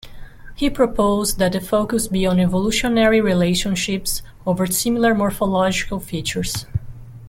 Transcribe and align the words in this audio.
He 0.55 0.67
proposed 0.71 1.37
that 1.37 1.51
the 1.51 1.61
focus 1.61 2.07
be 2.07 2.25
on 2.25 2.39
evolutionary 2.39 3.21
relationships 3.21 4.23
over 4.47 4.65
similar 4.65 5.13
morphological 5.13 5.99
features. 5.99 6.65